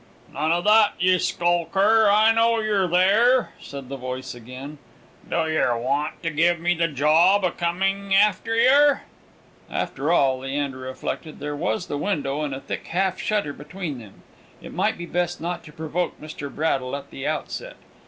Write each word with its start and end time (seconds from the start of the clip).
"None 0.33 0.51
o' 0.51 0.63
that, 0.63 0.93
yer 0.99 1.19
skulker; 1.19 2.09
I 2.09 2.31
know 2.31 2.57
yer 2.59 2.87
there!" 2.87 3.51
said 3.61 3.87
the 3.87 3.97
voice 3.97 4.33
again. 4.33 4.79
"Do 5.29 5.47
yer 5.47 5.77
want 5.77 6.23
to 6.23 6.31
give 6.31 6.59
me 6.59 6.73
the 6.73 6.87
job 6.87 7.45
o' 7.45 7.51
coming 7.51 8.15
after 8.15 8.55
yer?" 8.55 9.03
After 9.69 10.11
all, 10.11 10.39
Leander 10.39 10.79
reflected, 10.79 11.37
there 11.37 11.55
was 11.55 11.85
the 11.85 11.99
window 11.99 12.41
and 12.41 12.55
a 12.55 12.59
thick 12.61 12.87
half 12.87 13.19
shutter 13.19 13.53
between 13.53 13.99
them. 13.99 14.23
It 14.59 14.73
might 14.73 14.97
be 14.97 15.05
best 15.05 15.39
not 15.39 15.63
to 15.65 15.71
provoke 15.71 16.19
Mr. 16.19 16.49
Braddle 16.51 16.95
at 16.95 17.11
the 17.11 17.27
outset. 17.27 17.75